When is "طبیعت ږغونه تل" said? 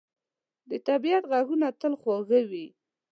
0.87-1.93